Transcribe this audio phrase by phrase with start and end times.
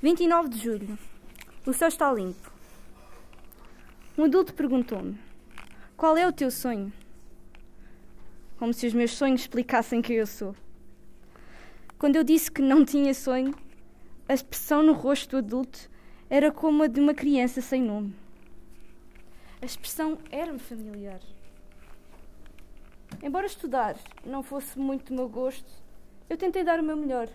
[0.00, 0.98] 29 de julho.
[1.66, 2.50] O céu está limpo.
[4.16, 5.18] Um adulto perguntou-me:
[5.98, 6.90] Qual é o teu sonho?
[8.58, 10.56] Como se os meus sonhos explicassem quem eu sou.
[11.98, 13.54] Quando eu disse que não tinha sonho,
[14.26, 15.90] a expressão no rosto do adulto
[16.30, 18.16] era como a de uma criança sem nome.
[19.60, 21.20] A expressão era-me familiar.
[23.22, 25.70] Embora estudar não fosse muito do meu gosto,
[26.30, 27.28] eu tentei dar o meu melhor.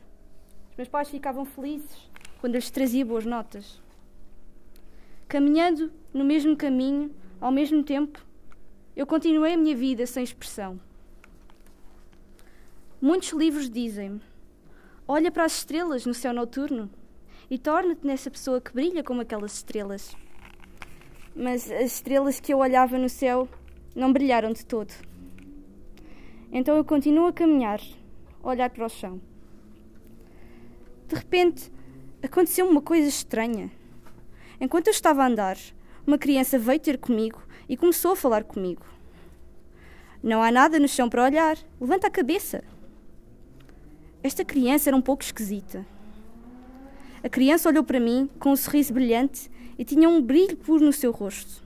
[0.73, 2.09] Os meus pais ficavam felizes
[2.41, 3.79] quando eu lhes trazia boas notas.
[5.27, 8.25] Caminhando no mesmo caminho, ao mesmo tempo,
[8.95, 10.79] eu continuei a minha vida sem expressão.
[12.99, 14.19] Muitos livros dizem-me:
[15.07, 16.89] olha para as estrelas no céu noturno
[17.51, 20.17] e torna-te nessa pessoa que brilha como aquelas estrelas.
[21.35, 23.47] Mas as estrelas que eu olhava no céu
[23.95, 24.91] não brilharam de todo.
[26.51, 27.79] Então eu continuo a caminhar,
[28.41, 29.21] a olhar para o chão.
[31.13, 31.71] De repente,
[32.23, 33.69] aconteceu uma coisa estranha.
[34.59, 35.59] Enquanto eu estava a andar,
[36.07, 37.39] uma criança veio ter comigo
[37.69, 38.83] e começou a falar comigo.
[40.23, 41.55] Não há nada no chão para olhar.
[41.79, 42.63] Levanta a cabeça.
[44.23, 45.85] Esta criança era um pouco esquisita.
[47.23, 50.91] A criança olhou para mim com um sorriso brilhante e tinha um brilho puro no
[50.91, 51.63] seu rosto.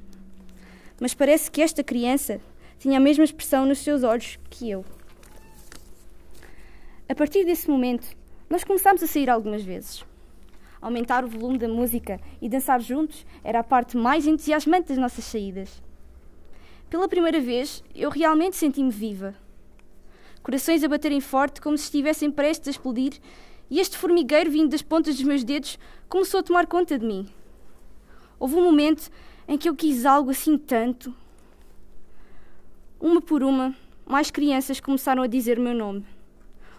[0.99, 2.41] Mas parece que esta criança
[2.79, 4.83] tinha a mesma expressão nos seus olhos que eu.
[7.07, 8.17] A partir desse momento,
[8.49, 10.05] nós começámos a sair algumas vezes.
[10.81, 15.25] Aumentar o volume da música e dançar juntos era a parte mais entusiasmante das nossas
[15.25, 15.81] saídas.
[16.89, 19.35] Pela primeira vez, eu realmente senti-me viva.
[20.41, 23.19] Corações a baterem forte como se estivessem prestes a explodir,
[23.69, 27.27] e este formigueiro vindo das pontas dos meus dedos começou a tomar conta de mim.
[28.39, 29.09] Houve um momento
[29.47, 31.13] em que eu quis algo assim tanto,
[32.99, 36.05] uma por uma, mais crianças começaram a dizer o meu nome.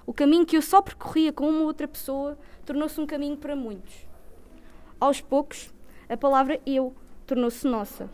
[0.09, 3.93] O caminho que eu só percorria com uma outra pessoa tornou-se um caminho para muitos.
[4.99, 5.71] Aos poucos,
[6.09, 6.95] a palavra eu
[7.27, 8.09] tornou-se nossa.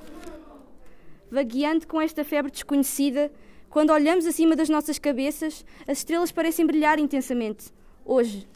[1.31, 3.30] Vagueando com esta febre desconhecida,
[3.70, 7.73] quando olhamos acima das nossas cabeças, as estrelas parecem brilhar intensamente.
[8.05, 8.48] Hoje,